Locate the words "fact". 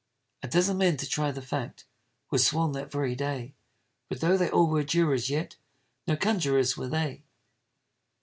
1.43-1.85